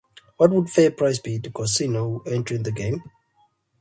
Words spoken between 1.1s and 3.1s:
to pay the casino for entering the game?